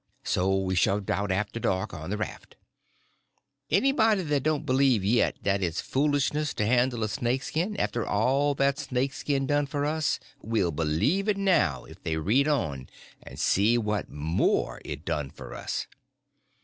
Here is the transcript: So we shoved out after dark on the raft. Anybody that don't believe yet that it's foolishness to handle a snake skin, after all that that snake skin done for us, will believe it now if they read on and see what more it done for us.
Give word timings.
So 0.23 0.57
we 0.57 0.73
shoved 0.73 1.11
out 1.11 1.31
after 1.31 1.59
dark 1.59 1.93
on 1.93 2.09
the 2.09 2.17
raft. 2.17 2.55
Anybody 3.69 4.23
that 4.23 4.41
don't 4.41 4.65
believe 4.65 5.05
yet 5.05 5.35
that 5.43 5.61
it's 5.61 5.79
foolishness 5.79 6.55
to 6.55 6.65
handle 6.65 7.03
a 7.03 7.07
snake 7.07 7.43
skin, 7.43 7.77
after 7.79 8.03
all 8.03 8.55
that 8.55 8.77
that 8.77 8.81
snake 8.81 9.13
skin 9.13 9.45
done 9.45 9.67
for 9.67 9.85
us, 9.85 10.19
will 10.41 10.71
believe 10.71 11.29
it 11.29 11.37
now 11.37 11.85
if 11.85 12.01
they 12.01 12.17
read 12.17 12.47
on 12.47 12.89
and 13.21 13.39
see 13.39 13.77
what 13.77 14.09
more 14.09 14.81
it 14.83 15.05
done 15.05 15.29
for 15.29 15.53
us. 15.53 15.85